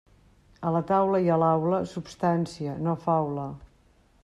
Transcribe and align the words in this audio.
A 0.69 0.71
la 0.75 0.79
taula 0.91 1.19
i 1.25 1.29
a 1.35 1.37
l'aula, 1.43 1.83
substància, 1.93 2.75
no 2.89 2.99
faula. 3.07 3.49